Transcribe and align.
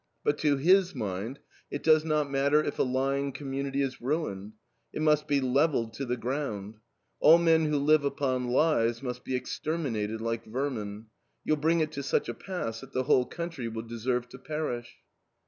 But 0.23 0.39
to 0.39 0.57
his 0.57 0.95
mind 0.95 1.37
"it 1.69 1.83
does 1.83 2.03
not 2.03 2.27
matter 2.27 2.63
if 2.63 2.79
a 2.79 2.81
lying 2.81 3.31
community 3.31 3.83
is 3.83 4.01
ruined. 4.01 4.53
It 4.91 5.03
must 5.03 5.27
be 5.27 5.39
levelled 5.39 5.93
to 5.93 6.05
the 6.05 6.17
ground. 6.17 6.79
All 7.19 7.37
men 7.37 7.65
who 7.65 7.77
live 7.77 8.03
upon 8.03 8.47
lies 8.47 9.03
must 9.03 9.23
be 9.23 9.35
exterminated 9.35 10.19
like 10.19 10.43
vermin. 10.43 11.05
You'll 11.43 11.57
bring 11.57 11.81
it 11.81 11.91
to 11.91 12.01
such 12.01 12.27
a 12.29 12.33
pass 12.33 12.81
that 12.81 12.93
the 12.93 13.03
whole 13.03 13.25
country 13.27 13.67
will 13.67 13.83
deserve 13.83 14.27
to 14.29 14.39
perish." 14.39 14.91